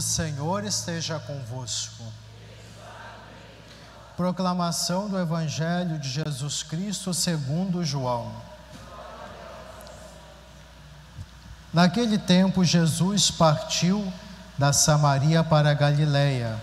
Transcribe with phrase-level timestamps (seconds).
[0.00, 2.02] O Senhor esteja convosco.
[4.16, 8.32] Proclamação do Evangelho de Jesus Cristo segundo João.
[11.70, 14.10] Naquele tempo, Jesus partiu
[14.56, 16.58] da Samaria para a Galiléia.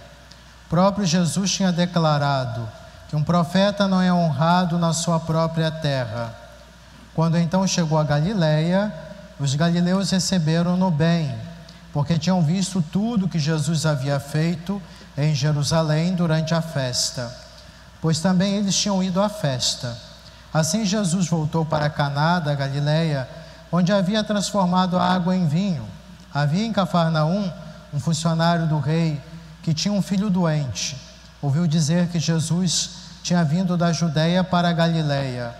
[0.67, 2.67] Próprio Jesus tinha declarado
[3.07, 6.33] que um profeta não é honrado na sua própria terra.
[7.13, 8.91] Quando então chegou a Galiléia,
[9.39, 11.37] os galileus receberam-no bem,
[11.93, 14.81] porque tinham visto tudo que Jesus havia feito
[15.17, 17.33] em Jerusalém durante a festa,
[18.01, 19.97] pois também eles tinham ido à festa.
[20.53, 23.27] Assim Jesus voltou para Caná da Galiléia,
[23.71, 25.85] onde havia transformado a água em vinho.
[26.33, 27.51] Havia em Cafarnaum
[27.93, 29.21] um funcionário do rei
[29.63, 30.97] que tinha um filho doente.
[31.41, 32.91] Ouviu dizer que Jesus
[33.23, 35.53] tinha vindo da Judéia para a Galiléia.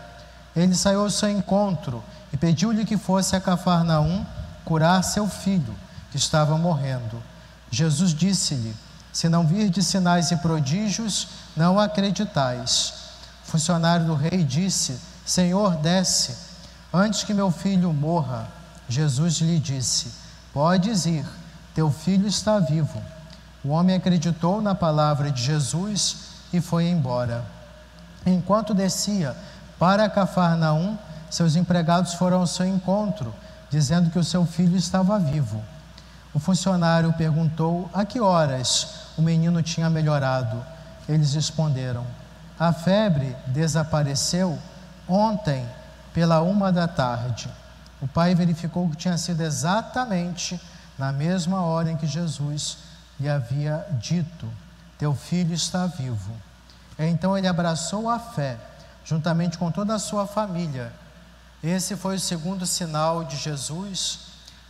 [0.55, 4.25] Ele saiu ao seu encontro e pediu-lhe que fosse a Cafarnaum
[4.63, 5.75] curar seu filho,
[6.11, 7.21] que estava morrendo.
[7.71, 8.75] Jesus disse-lhe:
[9.11, 12.93] Se não virdes sinais e prodígios, não acreditais.
[13.45, 16.47] O funcionário do rei disse: Senhor, desce
[16.93, 18.47] Antes que meu filho morra,
[18.87, 20.11] Jesus lhe disse:
[20.53, 21.25] Podes ir,
[21.75, 23.01] teu filho está vivo.
[23.63, 26.17] O homem acreditou na palavra de Jesus
[26.53, 27.43] e foi embora.
[28.25, 29.35] Enquanto descia
[29.77, 30.97] para Cafarnaum,
[31.29, 33.35] seus empregados foram ao seu encontro,
[33.69, 35.61] dizendo que o seu filho estava vivo.
[36.33, 40.63] O funcionário perguntou a que horas o menino tinha melhorado.
[41.07, 42.05] Eles responderam:
[42.59, 44.57] A febre desapareceu
[45.07, 45.67] ontem
[46.13, 47.49] pela uma da tarde.
[48.01, 50.59] O pai verificou que tinha sido exatamente
[50.97, 52.77] na mesma hora em que Jesus
[53.19, 54.47] lhe havia dito:
[54.97, 56.31] Teu filho está vivo.
[56.99, 58.57] Então ele abraçou a fé,
[59.05, 60.91] juntamente com toda a sua família.
[61.63, 64.19] Esse foi o segundo sinal de Jesus,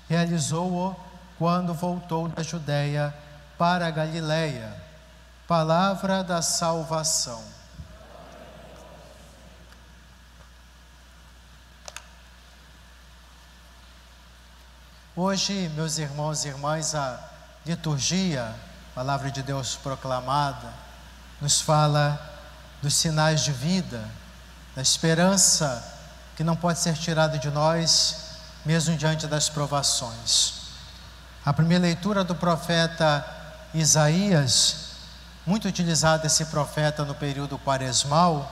[0.10, 0.96] realizou-o
[1.38, 3.14] quando voltou da Judéia
[3.58, 4.74] para a Galiléia.
[5.48, 7.44] Palavra da salvação.
[15.16, 17.20] Hoje, meus irmãos e irmãs, a
[17.66, 18.54] liturgia,
[18.94, 20.72] palavra de Deus proclamada,
[21.42, 22.20] nos fala
[22.82, 24.04] dos sinais de vida,
[24.76, 25.84] da esperança
[26.36, 30.67] que não pode ser tirada de nós, mesmo diante das provações.
[31.48, 33.26] A primeira leitura do profeta
[33.74, 34.90] Isaías,
[35.46, 38.52] muito utilizado esse profeta no período quaresmal,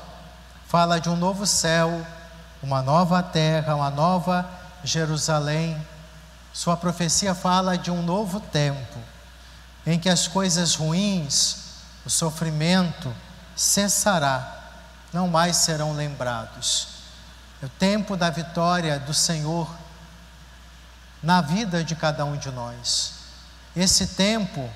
[0.65, 2.07] fala de um novo céu,
[2.63, 4.49] uma nova terra, uma nova
[4.81, 5.77] Jerusalém
[6.53, 8.97] sua profecia fala de um novo tempo,
[9.85, 11.57] em que as coisas ruins,
[12.05, 13.13] o sofrimento
[13.57, 14.71] cessará,
[15.11, 16.87] não mais serão lembrados.
[17.61, 19.69] É o tempo da vitória do Senhor
[21.21, 23.13] na vida de cada um de nós.
[23.75, 24.69] Esse tempo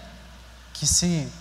[0.74, 1.32] que se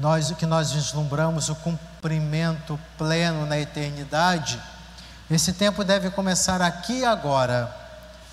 [0.00, 4.60] nós que nós vislumbramos o cumprimento pleno na eternidade,
[5.30, 7.74] esse tempo deve começar aqui agora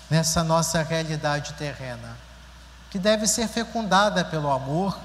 [0.08, 2.16] nessa nossa realidade terrena,
[2.90, 4.98] que deve ser fecundada pelo amor,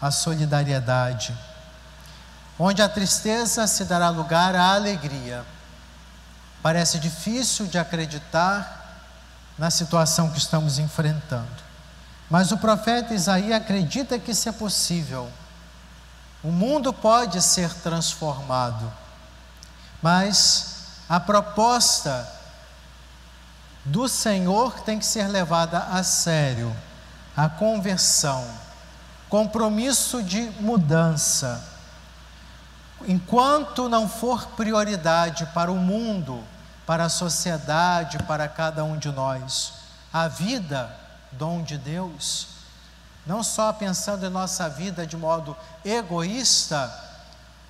[0.00, 1.36] a solidariedade,
[2.58, 5.44] onde a tristeza se dará lugar à alegria.
[6.62, 8.81] Parece difícil de acreditar
[9.62, 11.46] na situação que estamos enfrentando,
[12.28, 15.30] mas o profeta Isaías acredita que isso é possível.
[16.42, 18.92] O mundo pode ser transformado,
[20.02, 22.28] mas a proposta
[23.84, 26.76] do Senhor tem que ser levada a sério.
[27.36, 28.44] A conversão,
[29.28, 31.62] compromisso de mudança.
[33.06, 36.42] Enquanto não for prioridade para o mundo,
[36.92, 39.72] para a sociedade, para cada um de nós,
[40.12, 40.94] a vida,
[41.32, 42.48] dom de Deus,
[43.24, 46.92] não só pensando em nossa vida de modo egoísta,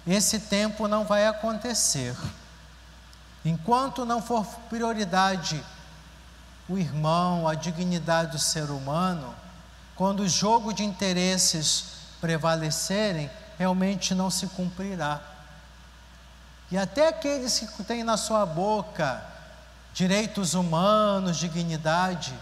[0.04, 2.16] esse tempo não vai acontecer.
[3.44, 5.64] Enquanto não for prioridade
[6.68, 9.32] o irmão, a dignidade do ser humano,
[9.94, 11.84] quando o jogo de interesses
[12.20, 15.20] prevalecerem, realmente não se cumprirá.
[16.72, 19.22] E até aqueles que têm na sua boca
[19.92, 22.32] direitos humanos, dignidade,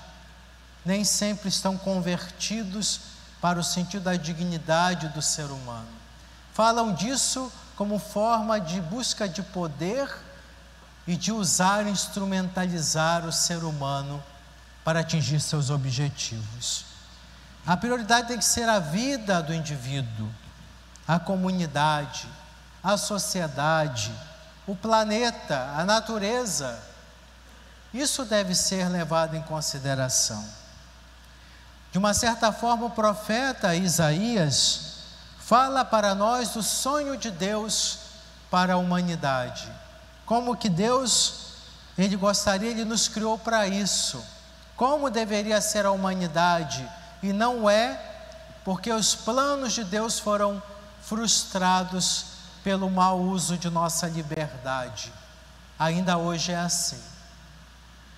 [0.84, 3.00] nem sempre estão convertidos
[3.40, 5.88] para o sentido da dignidade do ser humano.
[6.54, 10.08] Falam disso como forma de busca de poder
[11.08, 14.22] e de usar instrumentalizar o ser humano
[14.84, 16.84] para atingir seus objetivos.
[17.66, 20.28] A prioridade tem que ser a vida do indivíduo,
[21.08, 22.28] a comunidade,
[22.82, 24.12] a sociedade,
[24.66, 26.78] o planeta, a natureza.
[27.92, 30.44] Isso deve ser levado em consideração.
[31.92, 34.94] De uma certa forma, o profeta Isaías
[35.40, 37.98] fala para nós do sonho de Deus
[38.50, 39.68] para a humanidade.
[40.24, 41.54] Como que Deus,
[41.98, 44.24] ele gostaria, ele nos criou para isso.
[44.76, 46.88] Como deveria ser a humanidade
[47.22, 48.00] e não é,
[48.64, 50.62] porque os planos de Deus foram
[51.02, 52.29] frustrados
[52.62, 55.12] pelo mau uso de nossa liberdade.
[55.78, 57.00] Ainda hoje é assim.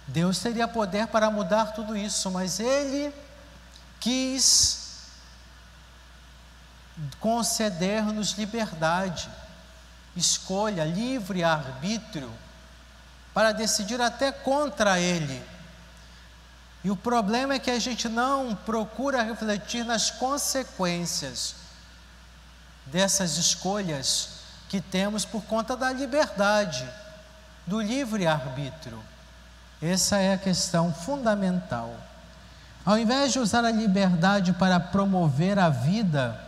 [0.07, 3.15] Deus teria poder para mudar tudo isso, mas ele
[4.01, 4.83] quis
[7.21, 9.31] conceder-nos liberdade,
[10.17, 12.31] escolha, livre arbítrio,
[13.33, 15.43] para decidir até contra Ele.
[16.85, 21.62] E o problema é que a gente não procura refletir nas consequências
[22.87, 26.89] dessas escolhas que temos por conta da liberdade,
[27.67, 29.03] do livre arbítrio.
[29.81, 31.95] Essa é a questão fundamental.
[32.85, 36.41] Ao invés de usar a liberdade para promover a vida,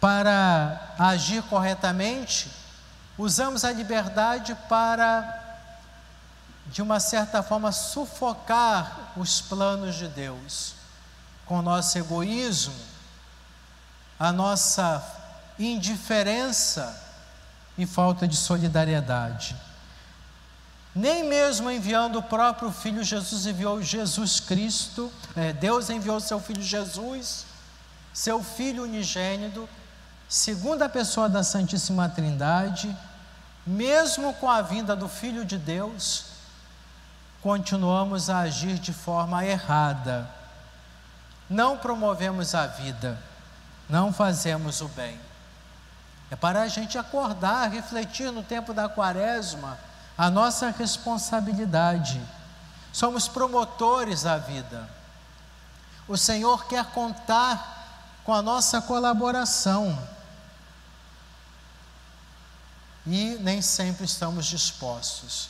[0.00, 2.50] para agir corretamente,
[3.16, 5.58] usamos a liberdade para,
[6.66, 10.74] de uma certa forma, sufocar os planos de Deus
[11.46, 12.74] com nosso egoísmo,
[14.18, 15.02] a nossa
[15.58, 16.96] indiferença
[17.76, 19.56] e falta de solidariedade.
[20.94, 26.62] Nem mesmo enviando o próprio Filho Jesus, enviou Jesus Cristo, é, Deus enviou seu Filho
[26.62, 27.46] Jesus,
[28.12, 29.68] seu Filho unigênito,
[30.28, 32.94] segunda pessoa da Santíssima Trindade,
[33.64, 36.24] mesmo com a vinda do Filho de Deus,
[37.42, 40.28] continuamos a agir de forma errada.
[41.48, 43.18] Não promovemos a vida,
[43.88, 45.18] não fazemos o bem.
[46.30, 49.78] É para a gente acordar, refletir no tempo da quaresma
[50.16, 52.20] a nossa responsabilidade.
[52.92, 54.88] Somos promotores da vida.
[56.06, 59.96] O Senhor quer contar com a nossa colaboração.
[63.06, 65.48] E nem sempre estamos dispostos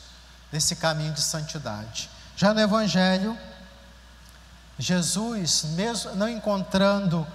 [0.53, 2.09] nesse caminho de santidade.
[2.37, 3.37] Já no Evangelho,
[4.79, 7.27] Jesus, mesmo não encontrando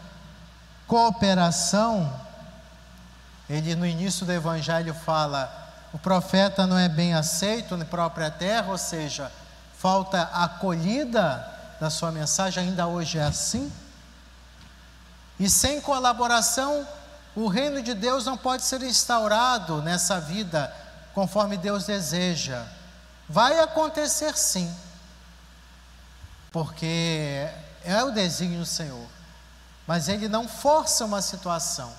[0.87, 2.11] cooperação,
[3.49, 5.51] ele no início do Evangelho fala:
[5.93, 9.31] o profeta não é bem aceito na própria terra, ou seja,
[9.77, 11.45] falta acolhida
[11.79, 13.71] da sua mensagem, ainda hoje é assim.
[15.39, 16.87] E sem colaboração,
[17.35, 20.73] o reino de Deus não pode ser instaurado nessa vida
[21.13, 22.63] conforme Deus deseja.
[23.27, 24.73] Vai acontecer sim,
[26.51, 27.47] porque
[27.83, 29.07] é o desígnio do Senhor,
[29.87, 31.91] mas Ele não força uma situação,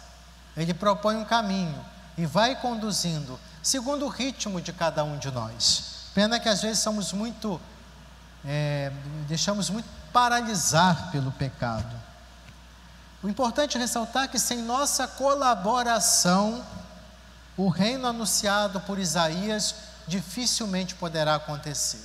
[0.56, 1.84] Ele propõe um caminho
[2.16, 6.10] e vai conduzindo segundo o ritmo de cada um de nós.
[6.14, 7.60] Pena que às vezes somos muito,
[8.44, 8.92] é,
[9.26, 11.94] deixamos muito paralisar pelo pecado.
[13.22, 16.64] O importante é ressaltar que sem nossa colaboração,
[17.56, 19.74] o reino anunciado por Isaías
[20.06, 22.04] dificilmente poderá acontecer.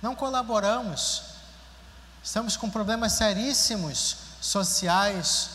[0.00, 1.22] Não colaboramos,
[2.22, 5.50] estamos com problemas seríssimos sociais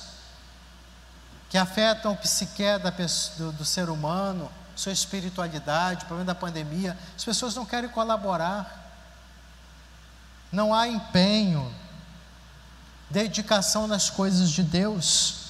[1.50, 2.64] que afetam o psique
[3.38, 8.84] do, do ser humano, sua espiritualidade, o problema da pandemia, as pessoas não querem colaborar.
[10.52, 11.74] Não há empenho,
[13.10, 15.46] dedicação nas coisas de Deus.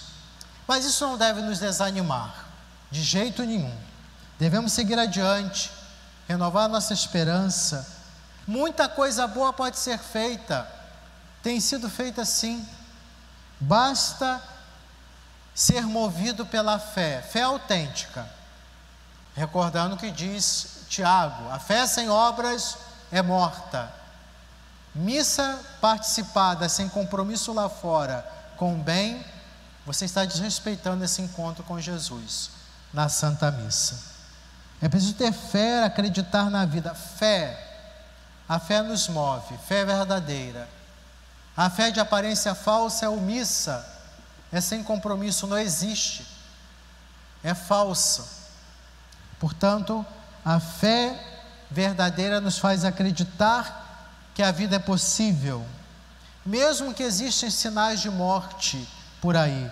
[0.68, 2.46] Mas isso não deve nos desanimar,
[2.90, 3.76] de jeito nenhum.
[4.40, 5.72] Devemos seguir adiante,
[6.28, 7.88] renovar nossa esperança.
[8.48, 10.68] Muita coisa boa pode ser feita,
[11.42, 12.68] tem sido feita sim.
[13.60, 14.42] Basta
[15.54, 18.36] ser movido pela fé, fé autêntica
[19.36, 22.78] recordando que diz Tiago: a fé sem obras
[23.12, 23.92] é morta.
[24.94, 29.24] Missa participada sem compromisso lá fora com o bem,
[29.86, 32.52] você está desrespeitando esse encontro com Jesus
[32.94, 34.16] na Santa Missa.
[34.82, 36.96] É preciso ter fé, acreditar na vida.
[36.96, 37.62] Fé,
[38.48, 40.70] a fé nos move, fé verdadeira.
[41.56, 43.86] A fé de aparência falsa é omissa,
[44.52, 46.26] é sem compromisso, não existe,
[47.44, 48.26] é falsa.
[49.40, 50.06] Portanto,
[50.44, 51.18] a fé
[51.72, 55.66] verdadeira nos faz acreditar que a vida é possível,
[56.46, 58.88] mesmo que existem sinais de morte
[59.22, 59.72] por aí,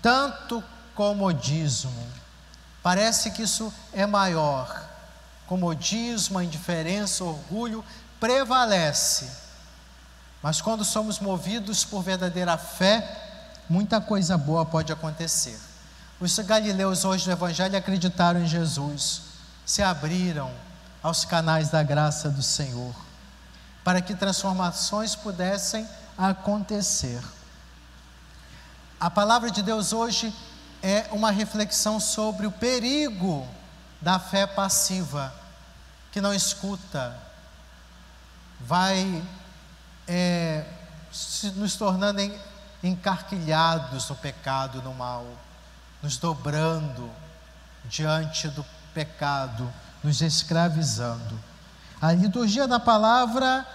[0.00, 2.06] tanto comodismo.
[2.82, 4.88] Parece que isso é maior.
[5.46, 7.84] Comodismo, indiferença, orgulho
[8.18, 9.47] prevalece.
[10.42, 13.06] Mas quando somos movidos por verdadeira fé,
[13.68, 15.58] muita coisa boa pode acontecer.
[16.20, 19.22] Os galileus hoje no Evangelho acreditaram em Jesus,
[19.66, 20.50] se abriram
[21.02, 22.94] aos canais da graça do Senhor.
[23.88, 27.22] para que transformações pudessem acontecer.
[29.00, 30.30] A palavra de Deus hoje
[30.82, 33.48] é uma reflexão sobre o perigo
[33.98, 35.32] da fé passiva,
[36.12, 37.16] que não escuta,
[38.60, 39.22] vai
[40.08, 40.64] é,
[41.54, 42.20] nos tornando
[42.82, 45.26] encarquilhados no pecado, no mal,
[46.02, 47.10] nos dobrando
[47.84, 49.72] diante do pecado,
[50.02, 51.38] nos escravizando.
[52.00, 53.66] A liturgia da palavra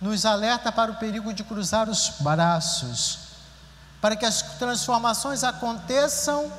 [0.00, 3.18] nos alerta para o perigo de cruzar os braços,
[4.00, 6.52] para que as transformações aconteçam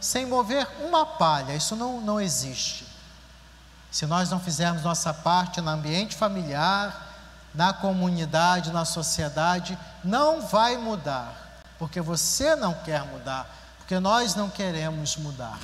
[0.00, 1.54] sem mover uma palha.
[1.54, 2.86] Isso não, não existe.
[3.90, 7.13] Se nós não fizermos nossa parte no ambiente familiar,
[7.54, 13.46] na comunidade, na sociedade, não vai mudar, porque você não quer mudar,
[13.78, 15.58] porque nós não queremos mudar.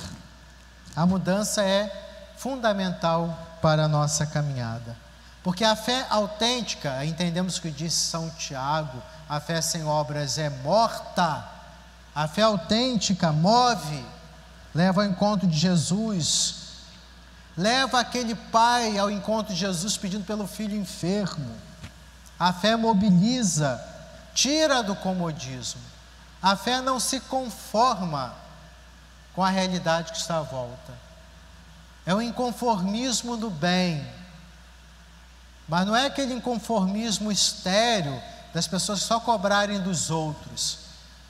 [0.95, 4.95] A mudança é fundamental para a nossa caminhada.
[5.43, 10.49] Porque a fé autêntica, entendemos o que disse São Tiago, a fé sem obras é
[10.49, 11.43] morta.
[12.13, 14.05] A fé autêntica move,
[14.75, 16.55] leva ao encontro de Jesus,
[17.57, 21.70] leva aquele pai ao encontro de Jesus pedindo pelo filho enfermo.
[22.41, 23.79] A fé mobiliza,
[24.33, 25.81] tira do comodismo.
[26.41, 28.33] A fé não se conforma
[29.35, 30.93] com a realidade que está à volta.
[32.05, 34.05] É o inconformismo do bem
[35.71, 38.21] mas não é aquele inconformismo estéreo
[38.53, 40.79] das pessoas só cobrarem dos outros,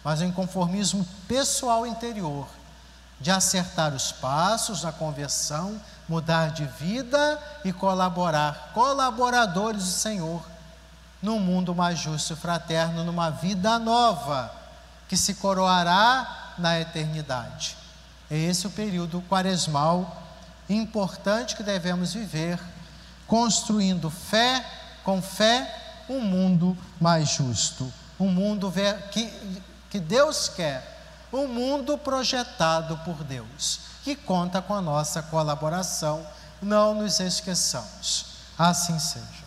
[0.04, 2.48] mas o inconformismo pessoal interior,
[3.20, 10.44] de acertar os passos na conversão, mudar de vida e colaborar, colaboradores do Senhor,
[11.22, 14.52] num mundo mais justo e fraterno, numa vida nova,
[15.08, 17.78] que se coroará na eternidade.
[18.30, 20.24] É esse o período quaresmal
[20.70, 22.60] importante que devemos viver
[23.28, 24.66] construindo fé,
[25.04, 28.72] com fé, um mundo mais justo, um mundo
[29.12, 29.32] que,
[29.90, 31.02] que Deus quer,
[31.32, 36.26] um mundo projetado por Deus, que conta com a nossa colaboração,
[36.62, 38.26] não nos esqueçamos.
[38.58, 39.41] Assim seja.